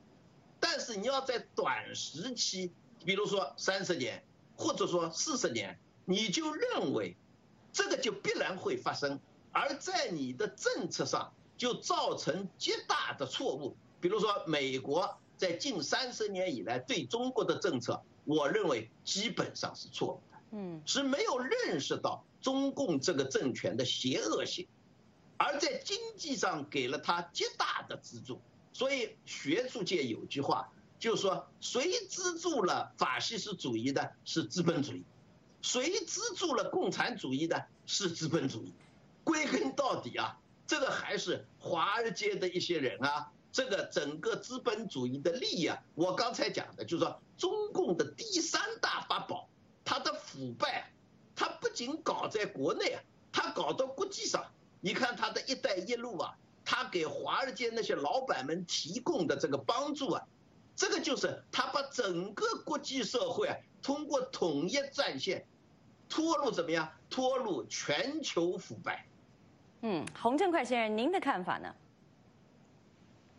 [0.60, 2.72] 但是你要在短时期，
[3.04, 4.24] 比如说三十年，
[4.56, 7.18] 或者说四十年，你就认为。
[7.78, 9.20] 这个就必然会发生，
[9.56, 13.78] 而在你的政策上就造成极大的错误。
[14.02, 24.68] 比如说，美国在近三十年以来对中国的政策，我认为基本上是错误的，嗯，是没有认识到中共这个政权的邪恶性，
[25.38, 28.42] 而在经济上给了他极大的资助。
[28.74, 35.06] 所以学术界有句话，就是说，谁资助了法西斯主义的，是资本主义。
[35.62, 37.66] 谁资助了共产主义的？
[37.86, 38.74] 是资本主义。
[39.26, 45.78] 归根到底啊，这个还是华尔街的一些人啊，这个整个资本主义的利益啊。
[45.96, 49.50] 我刚才讲的就是说，中共的第三大法宝，
[49.84, 50.94] 它的腐败，
[51.36, 53.02] 它不仅搞在国内啊，
[53.34, 54.46] 它搞到国际上。
[54.80, 60.24] 你看它的一带一路啊，它给华尔街那些老板们提供的这个帮助啊，
[60.76, 65.48] 这个就是他把整个国际社会啊，通过统一战线。
[66.08, 66.88] 拖入怎么样？
[67.10, 69.08] 拖入全球腐败。
[69.82, 71.74] 嗯，洪正快先生，您的看法呢？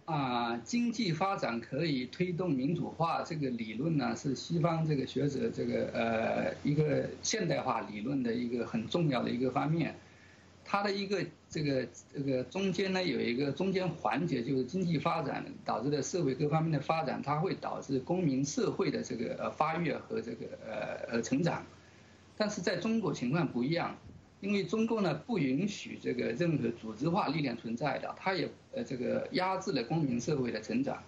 [0.05, 9.96] 啊，经济发展可以推动民主化，这个理论呢，是西方这个学者这个呃一个现代化理论的一个很重要的一个方面。
[10.64, 21.64] 它的一个这个这个中间呢，有一个中间环节，就是经济发展导致的社会各方面的发展，它会导致公民社会的这个呃发育和这个呃呃成长。
[22.37, 23.96] 但是在中国情况不一样，
[24.40, 31.03] 因为中共呢不允许这个任何组织化力量存在的，它也呃这个压制了公民社会的成长，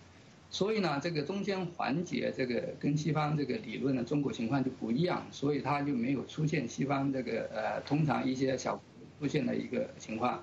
[0.50, 8.80] 所以呢这个中间环节这个跟西方这个理论的中国情况就不一样，所以它就没有出现西方这个呃通常一些小
[9.20, 10.42] 出现的一个情况，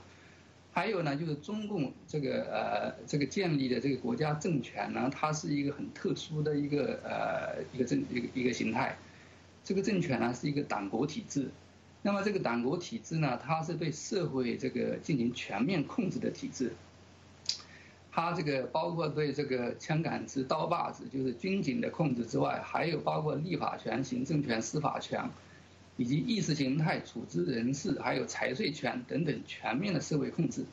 [0.71, 8.95] 还有呢就是中共这个呃这个建立的这个国家政权呢，它是一个很特殊的一个呃一个政一个一个形态。
[9.63, 11.50] 这个政权呢是一个党国体制，
[12.06, 16.72] 那么这个党国体制呢，它是对社会这个进行全面控制的体制。
[18.12, 25.32] 它这个包括对这个枪杆子、刀把子，就是军警的控制之外，还有包括立法权、行政权、司法权，
[25.98, 30.63] 以及意识形态、组织人事，还有财税权等等全面的社会控制。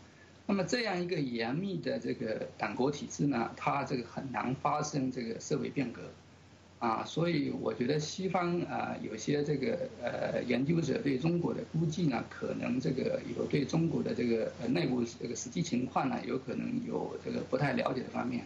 [0.47, 6.03] 那么这样一个严密的这个党国体制呢，它这个很难发生这个社会变革。
[6.83, 18.45] 啊，所以我觉得西方啊，有些这个呃研究者对中国的估计呢，可能这个有对中国的这个呃内部这个实际情况呢，有可能有这个不太了解的方面。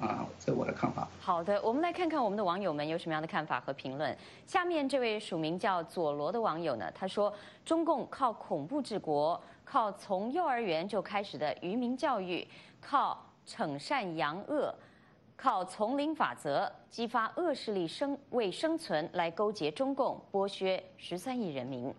[0.00, 1.06] 啊，这我的看法。
[1.20, 4.16] 好的，我们来看看我们的网友们有什么样的看法和评论。
[4.46, 7.32] 下面这位署名叫佐罗的网友呢，他说：
[7.64, 12.44] 中共靠恐怖治国，靠从幼儿园就开始的愚民教育，
[12.80, 14.74] 靠惩善扬恶。
[15.40, 21.94] 靠丛林法则激发恶势力生为生存来勾结中共剥削十三亿人民，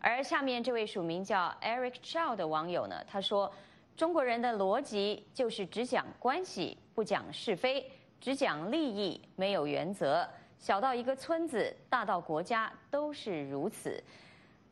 [0.00, 3.52] 而下面这位署名叫 Eric Chow 的网友呢，他说：
[3.94, 7.86] 中国人的逻辑就是只讲关系，不讲是非，
[8.18, 10.26] 只讲利益，没有原则，
[10.58, 14.02] 小到一个村子，大到国家都是如此。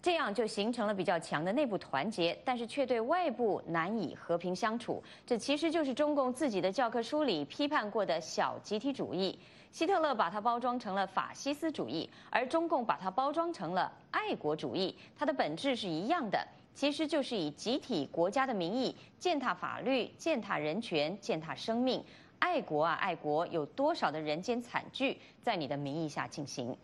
[0.04, 5.02] 这样就形成了比较强的内部团结，但是却对外部难以和平相处。
[5.24, 9.38] 这其实就是中共自己的教科书里批判过的小集体主义。
[9.72, 14.94] 希特勒把它包装成了法西斯主义，而中共把它包装成了爱国主义。
[15.16, 22.04] 它的本质是一样的，其实就是以集体国家的名义践踏法律、践踏人权、践踏生命。
[22.40, 23.46] 爱国啊，爱国！
[23.46, 26.76] 有多少的人间惨剧在你的名义下进行？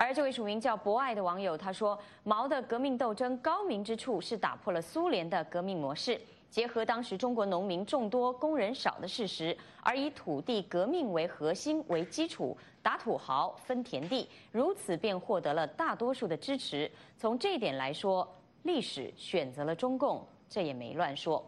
[0.00, 16.90] 而这位署名叫博爱的网友他说：“毛的革命斗争高明之处是打破了苏联的革命模式，结合当时中国农民众多、工人少的事实，而以土地革命为核心为基础，打土豪分田地，如此便获得了大多数的支持。
[17.18, 18.26] 从这一点来说，
[18.62, 21.44] 历史选择了中共，这也没乱说。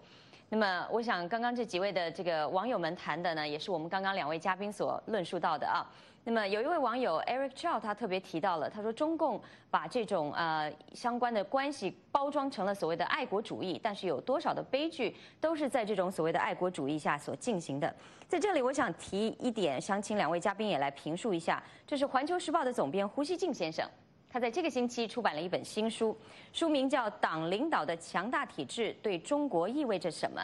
[0.51, 5.91] 那么，我想刚刚这几位的这个网友们谈的呢，也是我们刚刚两位嘉宾所论述到的啊。”
[6.25, 17.93] 那么有一位网友 Eric Chow，他特别提到了，他说中共把这种呃相关的关系包装成了所谓的爱国主义，但是有多少的悲剧都是在这种所谓的爱国主义下所进行的。
[18.29, 23.85] 在这里，我想提一点，想请两位嘉宾也来评述一下，这是《环球时报》的总编胡锡进先生，
[24.31, 26.17] 他在这个星期出版了一本新书，
[26.53, 30.41] 书名叫《党领导的强大体制对中国意味着什么》。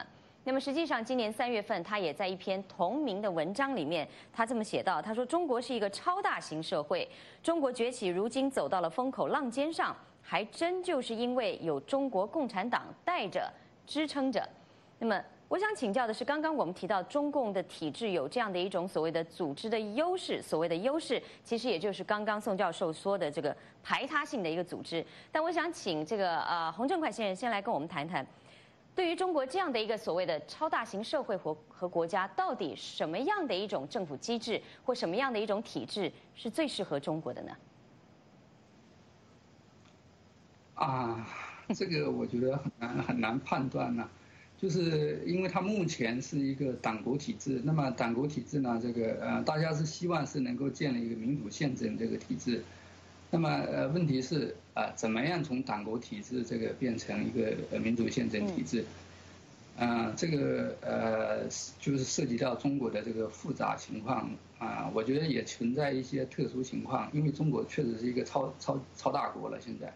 [0.49, 7.07] 那么实际上，今年三月份，他也在一篇同名的文章里面，他这么写道：“他说，中国是一个超大型社会，
[7.42, 13.53] 中国崛起如今走到了风口浪尖上，还真就是因为有中国共产党带着
[13.86, 14.42] 支撑着。”
[14.99, 15.22] 那么。
[15.49, 25.03] 我想请教的是，刚刚我们提到中共的体制有这样的一种所谓的组织的优势，所谓的优势其实也就是刚刚宋教授说的这个排他性的一个组织。
[25.32, 28.26] 但我想请这个呃洪正快先生先来跟我们谈谈，
[28.99, 37.57] 对于中国这样的一个所谓的超大型社会和和国家，到底什么样的一种政府机制或什么样的一种体制是最适合中国的呢？
[40.74, 41.24] 啊，
[41.76, 44.11] 这个我觉得很难很难判断呢。
[44.61, 52.64] 就是因为它目前是一个党国体制，那么党国体制呢，这个呃，大家是希望是能够建立一个民主宪政这个体制，
[53.30, 58.85] 那么呃，问题是啊，怎么样从党国体制这个变成一个呃民主宪政体制？
[59.76, 61.49] 啊，这个呃，
[61.81, 69.93] 就是涉及到中国的这个复杂情况啊，我觉得也存在一些特殊情况，因为中国确实是一个超超超大国了，现在。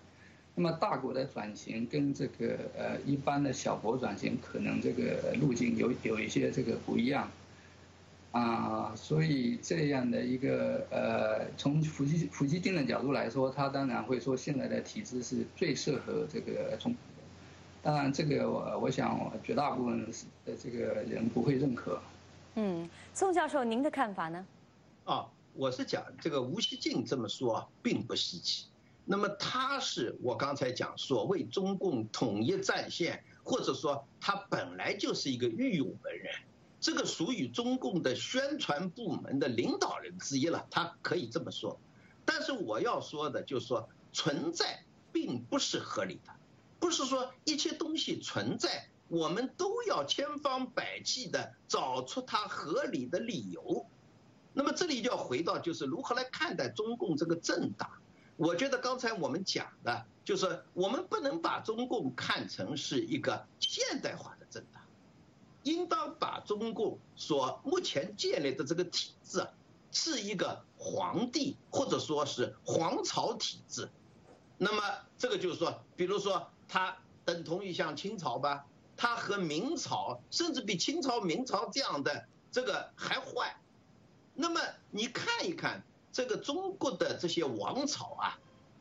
[0.56, 7.30] 那么大国的转型跟这个呃一般的小国转型可能这个路径有有一些这个不一样，
[8.32, 16.96] 啊，所以这样的一个呃从伏羲伏羲定的角度来说，他当然会说现在的体制是最适合这个中，
[17.82, 20.06] 当然这个我我想绝大部分
[20.46, 22.00] 的这个人不会认可。
[22.54, 24.46] 嗯，宋教授您的看法呢？
[25.04, 28.66] 啊，我是讲这个吴锡进这么说并不稀奇。
[29.04, 36.32] 那么他是我刚才讲所谓中共统一战线，或者说他本来就是一个御用文人，
[36.82, 41.78] 这个属于中共的宣传部门的领导人之一了，他可以这么说。
[42.24, 46.32] 但是我要说的就是说，存在并不是合理的，
[46.80, 53.86] 不是说一切东西存在，我们都要千方百计的找出它合理的理由。
[54.52, 57.88] 那么这里就要回到就是如何来看待中共这个政党。
[58.36, 64.81] 我觉得刚才我们讲的，就是我们不能把中共看成是一个现代化的政党，
[65.62, 69.48] 应当把中共所目前建立的这个体制啊，
[69.90, 73.88] 是一个皇帝或者说是皇朝体制。
[74.58, 74.82] 那么
[75.18, 83.56] 这个就是说，比如说它等同于像清朝吧，它和明朝甚至比清朝、明朝这样的这个还坏。
[84.34, 84.60] 那么
[84.90, 85.82] 你看一看。
[86.14, 88.38] 这个中国的这些王朝啊，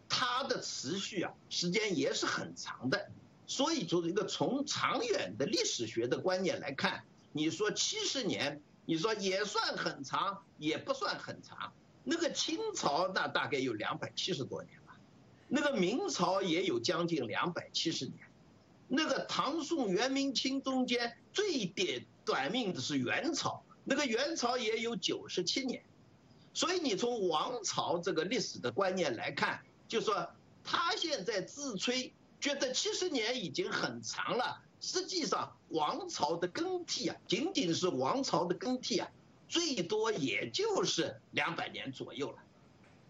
[0.09, 3.09] 它的持续啊时间也是很长的，
[3.51, 11.73] 所以就是一个从长远的历史学的观念来看，你说七十年，你说也算很长，也不算很长。
[12.05, 14.95] 那个清朝那大概有两百七十多年吧，
[15.49, 18.19] 那个明朝也有将近两百七十年，
[18.87, 25.83] 那个唐宋元明清中间最短短命的是元朝，那个元朝也有九十七年。
[26.53, 30.29] 所以你从王朝这个历史的观念来看，就说
[30.63, 39.07] 他现在自吹觉得七十年已经很长了，实际上王朝的更替啊，仅仅是王朝的更替啊，
[39.47, 42.37] 最多也就是两百年左右了，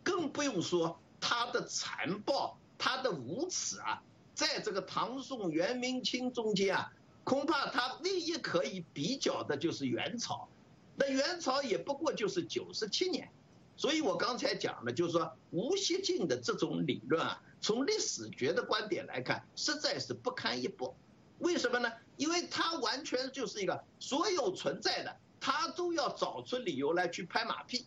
[0.04, 4.04] 更不用说他的残暴、他的无耻啊，
[4.36, 6.92] 在这个唐宋元明清中间啊，
[7.24, 10.50] 恐怕他唯一可以比较的就是元朝。
[10.98, 13.32] 那元朝也不过就是九十七年，
[13.78, 20.95] 所以我刚才讲的，就是说吴锡进的这种理论啊，从历史学的观点来看，实在是不堪一驳。
[21.39, 21.91] 为什么呢？
[22.18, 27.86] 因为他完全就是一个所有存在的，他都要找出理由来去拍马屁。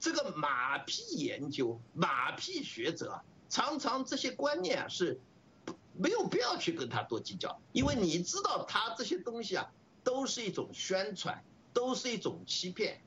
[0.00, 5.20] 这个马屁研究、马屁学者，常常这些观念啊是
[5.92, 9.70] 没有必要去跟他多计较，因为你知道他这些东西啊，
[10.02, 11.44] 都是一种宣传。
[11.74, 13.02] 都是一种欺骗。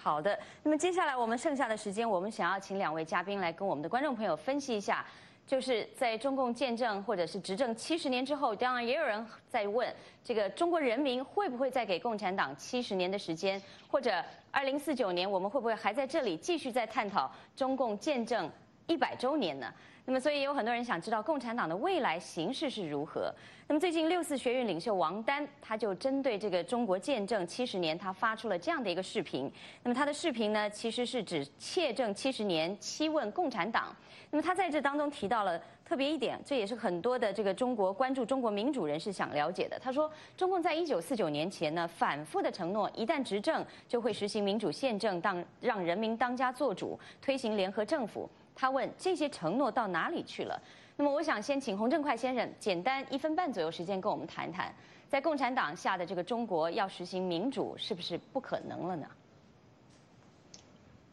[0.00, 5.04] 好的，那么接下来我们剩下的时间，我们想要请两位嘉宾来跟我们的观众朋友分析一下，
[5.44, 9.92] 就是在中共建政或者是执政七十年之后，当然也有人在问，
[10.22, 18.48] 这个中国人民会不会再给共产党七十年的时间，或者二零四九年我们会不会还在这里继续在探讨中共建政
[18.86, 19.74] 一百周年呢？
[20.08, 23.30] 那么，所以有很多人想知道共产党的未来形势是如何。
[23.66, 29.52] 那么，最近六四学运领袖王丹他就针对这个中国建政七十年，他发出了这样的一个视频。
[29.82, 33.94] 那么，他的视频呢，其实是指窃政七十年，七问共产党。
[34.30, 39.78] 那么，他在这当中提到了特别一点，这也是很多的这个中国关注中国民主人士想了解的。
[39.78, 48.26] 他说，中共在一九四九年前呢，反复的承诺，一旦执政就会实行民主宪政，当让人民当家作主，推行联合政府。
[48.60, 50.60] 他问这些承诺到哪里去了？
[50.96, 54.74] 那么我想先请洪正快先生简单一分半左右时间跟我们谈谈，
[55.08, 59.06] 在共产党下的这个中国要实行民主是不是不可能了呢？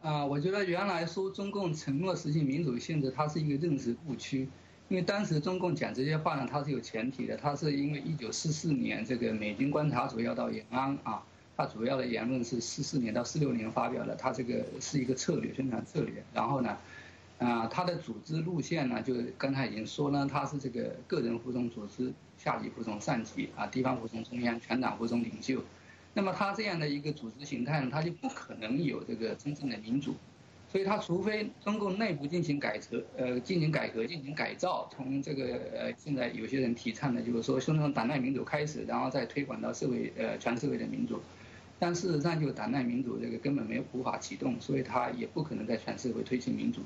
[0.02, 4.48] 啊，我觉得原来说中共承诺实行民主性质，它是一个认识误区。
[4.88, 11.22] 因为当时中共讲这些话呢，它是有前提的，它是因为一九四四年这个美军观察组要到延安啊，
[11.56, 16.22] 它主要的言论是四四年到四六年发表的，它这个是一个策略宣传策略。
[16.32, 16.76] 然后呢，
[17.38, 25.62] 啊，它的组织路线呢，就刚才已经说了，它是这个个人服从组织，下级服从上级啊，地方服从中央，全党服从领袖。
[26.14, 30.14] 那么它这样的一个组织形态呢，它就不可能有这个真正的民主。
[30.68, 41.20] 所以，他除非中共内部进行改革，呃，进行改革、进行改造，从这个呃，现在有些人提倡的，就是说，先从党内民主开始，然后再推广到社会，呃，全社会的民主。
[41.78, 46.80] 但事实上，就党内民主这个根本没有无法启动，所以他也不可能在全社会推行民主。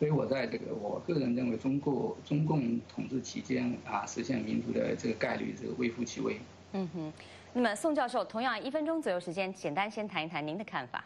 [0.00, 6.40] 所以我在这个我个人认为，中国中共统治期间啊，实现民主的这个概率是微乎其微。
[6.72, 7.12] 嗯哼。
[7.52, 11.04] 那么，宋教授，同样一分钟左右时间，简单先谈一谈您的看法。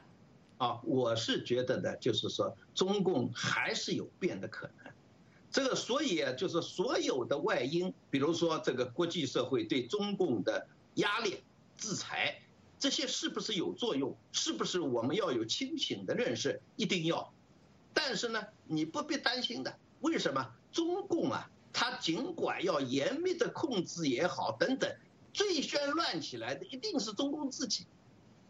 [0.58, 4.92] 啊，我是觉得呢，就是说中共还是有变的可能，
[5.50, 11.42] 这个所以就是所有的外因，比如说这个国际社会对中共的压力、
[11.76, 12.38] 制裁，
[12.78, 14.14] 这些是不是有作用？
[14.30, 16.60] 是不是我们要有清醒的认识？
[16.76, 17.32] 一定要。
[17.94, 20.44] 但是呢，你不必担心的，为什么？
[20.72, 24.92] 中共啊，他尽管要严密的控制也好，等等，
[25.32, 27.86] 最先乱起来的一定是中共自己。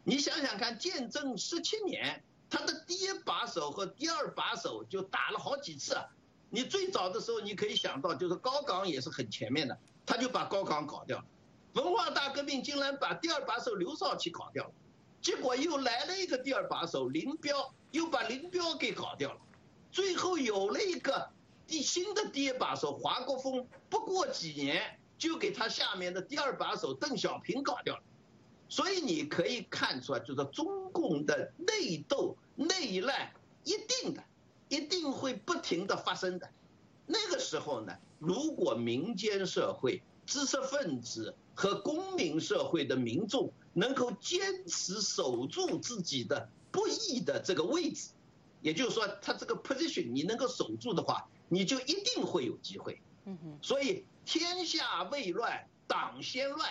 [0.02, 6.06] 你想想看，建政十七年，他的第一把手和第二把手就打了好几次啊。
[6.48, 11.24] 你最早的时候，你可以想到，就是高岗也是很前面的，他就把高岗搞掉了。
[11.74, 14.72] 文化大革命竟然把第二把手刘少奇搞掉了，
[15.20, 19.40] 结果又来了一个第二把手林彪，又把林彪给搞掉了。
[19.92, 21.30] 最后有了一个
[21.64, 28.02] 第新的第一把手华国锋，不过几年就给他下面的第二把手邓小平搞掉了。
[28.68, 33.32] 所以你可以看出来，就是中共的内斗、内乱，
[33.62, 34.24] 一定的，
[34.68, 36.50] 一定会不停的发生的。
[37.06, 48.10] 那个时候呢，如果民间社会、知识分子和公民社会的民众能够坚持守住自己的不义的这个位置，
[48.60, 53.00] 也就是说，他这个 position 你能够守住的话，你就一定会有机会。
[53.26, 53.56] 嗯哼。
[53.62, 56.68] 所以天下未乱，党先乱。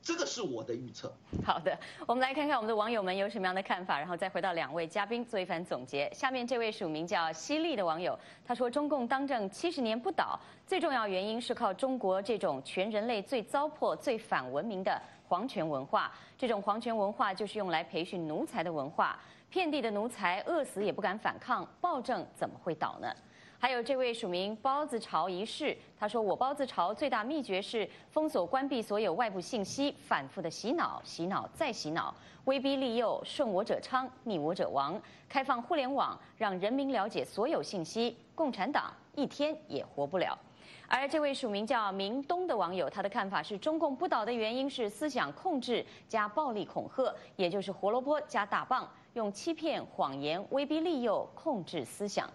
[0.00, 1.10] 这个是我的预测。
[1.46, 1.76] 好的，
[2.06, 6.12] 我们来看看我们的网友们有什么样的看法，然后再回到两位嘉宾做一番总结。
[6.12, 16.12] 下面这位署名叫犀利的网友，他说：“中共当政七十年不倒，最重要原因是靠中国这种全人类最糟粕、最反文明的皇权文化。
[16.36, 19.18] 这种皇权文化就是用来培训奴才的文化，
[19.50, 23.08] 遍地的奴才饿死也不敢反抗，暴政怎么会倒呢？”
[23.56, 32.14] 还有这位署名包子潮一世，他说：“我包子潮最大秘诀是封锁、关闭所有外部信息，反复的洗脑、洗脑再洗脑，
[32.44, 35.00] 威逼利诱，顺我者昌，逆我者亡。
[35.30, 40.38] 开放互联网，让人民了解所有信息，共产党一天也活不了。”
[40.86, 52.30] 而这位署名叫明东的网友，他的看法是中共不倒的原因是思想控制加暴力恐吓，也就是胡萝卜加大棒，用欺骗、谎言、威逼利诱控制思想。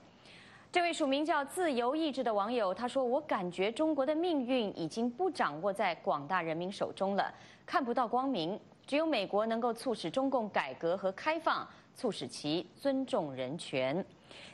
[0.72, 7.34] 这位署名叫“自由意志”的网友他说：“我感觉中国的命运已经不掌握在广大人民手中了，
[7.66, 8.60] 看不到光明。
[8.86, 14.06] 只有美国能够促使中共改革和开放，促使其尊重人权。”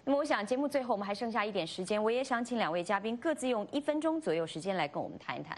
[0.04, 5.58] 那么，我想节目最后我们还剩下一点时间，我也想请两位嘉宾各自用一分钟左右时间来跟我们谈一谈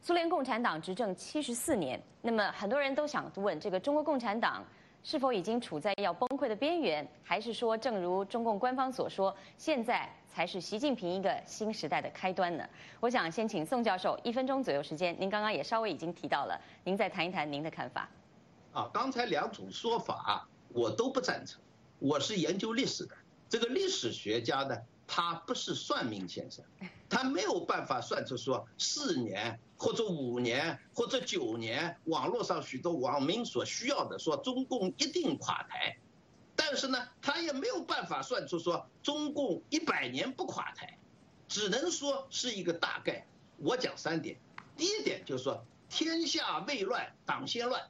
[0.00, 2.00] 苏联共产党执政七十四年。
[2.22, 4.64] 那么，很多人都想问这个中国共产党。
[5.06, 12.66] 是否已经处在要崩溃的边缘，还是说，正如中共官方所说，现在才是习近平一个新时代的开端呢？
[13.00, 18.08] 我想先请宋教授一分钟左右时间，您刚刚也稍微已经提到了，您再谈一谈您的看法。
[18.72, 21.60] 啊，刚才两种说法我都不赞成。
[21.98, 23.14] 我是研究历史的，
[23.48, 24.76] 这个历史学家呢，
[25.06, 26.64] 他不是算命先生，
[27.08, 29.58] 他没有办法算出说四年。
[29.76, 35.98] 或者五年，或者九年，网络上许多网民所需要的说中共一定垮台，
[36.54, 40.96] 但是呢，他也没有办法算出说中共一百年不垮台，
[41.48, 43.26] 只能说是一个大概。
[43.58, 44.38] 我讲三点，
[44.76, 47.82] 第一点就是说天下未乱，党先乱，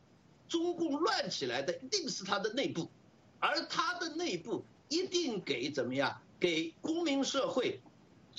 [0.49, 2.91] 中共乱起来的一定是他的内部，
[3.39, 4.65] 而他的内部
[4.95, 7.81] 一定给怎么样，给公民社会、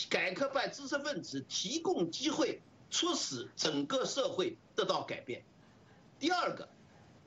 [0.10, 2.62] 改革派知识分子提供机会。
[2.91, 5.43] 促使整个社会得到改变。
[6.18, 6.70] 第二个，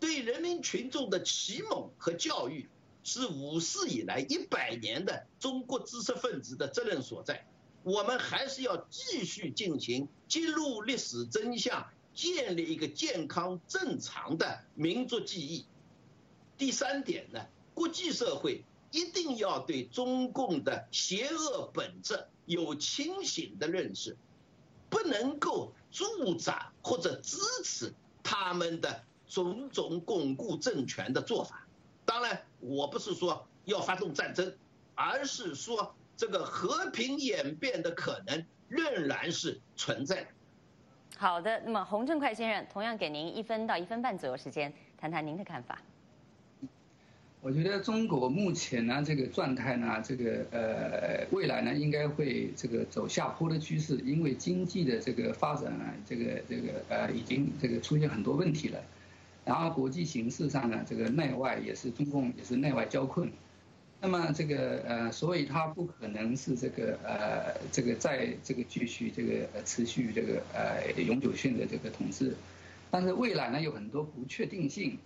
[0.01, 2.71] 对人民群众的启蒙和教育，
[3.03, 7.45] 是五四以来一百年的中国知识分子的责任所在。
[7.83, 15.67] 我们还是要继续进行揭露历史真相，建立一个健康正常的民族记忆。
[16.57, 24.17] 第三点呢，国际社会一定要对中共的邪恶本质有清醒的认识，
[24.89, 31.67] 不能够助长或者支持他们的种种巩固政权的做法。
[32.05, 34.55] 当然，我不是说要发动战争，
[34.95, 40.29] 而是说这个和平演变的可能仍然是存在的。
[41.19, 45.79] 好的，那么洪正快先生同样给您一分到一分半左右时间，谈谈您的看法。
[47.41, 58.81] 我觉得中国目前呢这个状态呢，这个呃未来呢应该会这个走下坡的趋势，因为经济的这个发展呢，这个这个呃已经这个出现很多问题了。
[59.45, 63.31] 然后国际形势上呢，这个内外也是中共也是内外交困，
[64.01, 72.35] 那么这个呃，所以它不可能是这个呃这个再这个继续这个持续这个呃永久性的这个统治，
[72.91, 74.99] 但是未来呢有很多不确定性，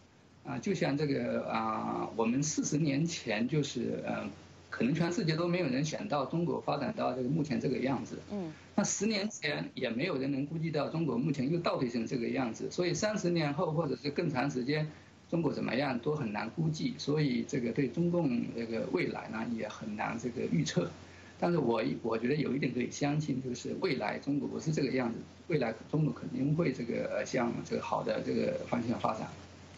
[0.45, 4.31] 啊，就像这个啊，我们四十年前就是嗯。
[4.73, 8.19] 可能全世界都没有人想到中国发展到这个目前这个样子。
[8.31, 8.51] 嗯。
[8.75, 12.71] 那十年前也没有人能估计到中国目前又倒退成这个样子。
[12.71, 14.91] 所以三十年后或者是更长时间，
[15.31, 16.95] 中国怎么样都很难估计。
[16.97, 20.91] 所以这个对中共这个未来呢也很难这个预测。
[21.39, 25.19] 但是我我觉得有一点可以相信，就是未来中国不是这个样子，
[25.49, 29.29] 未来中国肯定会这个向这个好的这个方向发展。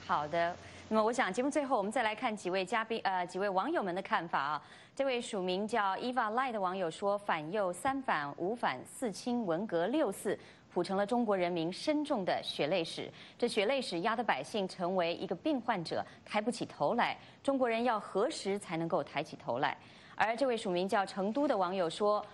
[0.06, 0.54] 好的。
[0.88, 4.62] 那么我想节目最后我们再来看几位嘉宾呃几位网友们的看法啊。
[4.94, 10.38] 这位署名叫 Eva Lai 的网友说：“反右三反五反四清文革六四，
[10.72, 13.10] 谱成了中国人民深重的血泪史。
[13.38, 17.16] 这血泪史压得百姓成为一个病患者，抬不起头来。
[17.42, 19.74] 中国人要何时才能够抬起头来？”
[20.16, 22.24] 而这位署名叫成都的网友说。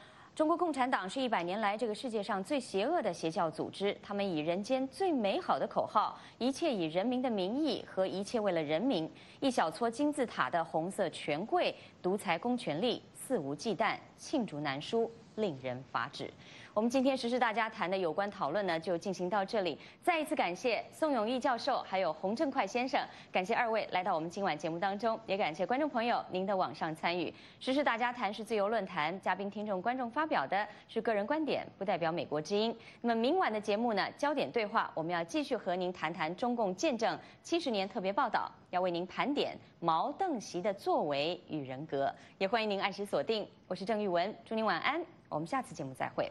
[0.41, 3.95] 中国共产党是一百年来这个世界上最邪恶的邪教组织。
[4.03, 9.07] 他们以人间最美好的口号，一切以人民的名义和一切为了人民，
[9.41, 16.33] 一小撮金字塔的红色权贵、独裁公权力肆无忌惮，罄竹难书，令人发指。
[16.73, 19.77] 我们今天时事大家谈的有关讨论呢，就进行到这里。
[20.01, 27.35] 再一次感谢宋永毅教授，还有洪正快先生，感谢二位来到我们今晚节目当中，也感谢观众朋友您的网上参与。
[27.59, 32.75] 时事大家谈是自由论坛，嘉宾、听众、观众发表的是个人观点，不代表美国之音。
[33.01, 42.15] 那么明晚的节目呢，焦点对话，我们要继续和您谈谈中共见证七十年特别报道，要为您盘点毛邓席的作为与人格。
[42.39, 46.31] 也欢迎您按时锁定，我是郑玉文，祝您晚安，我们下次节目再会。